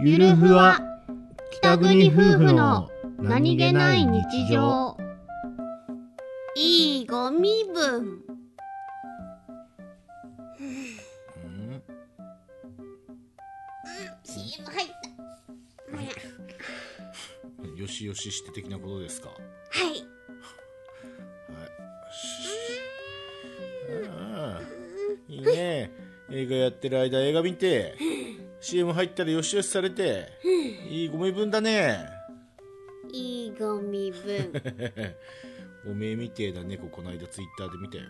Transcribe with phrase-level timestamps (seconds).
[0.00, 0.78] ゆるふわ
[1.50, 4.96] 北国夫婦の何気ない日常。
[6.54, 8.22] いいご身分。
[10.60, 11.82] うん。
[14.24, 14.88] CM 入っ
[17.68, 19.30] たよしよしして的なことですか？
[19.30, 19.36] は
[19.90, 19.98] い。
[25.30, 25.36] い。
[25.36, 25.90] いね。
[26.28, 27.94] 映画やってる間映画見て
[28.68, 30.26] CM 入ったらよしよしされて
[30.90, 32.04] いいご身分だね。
[33.12, 34.52] いいご身分。
[35.88, 38.02] おめえみてえな猫この間ツイッターで見たよ